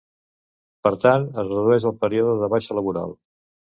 Per 0.87 0.93
tant, 1.03 1.29
es 1.43 1.47
redueix 1.53 1.87
el 1.93 1.97
període 2.07 2.37
de 2.43 2.53
baixa 2.59 2.83
laboral. 2.83 3.19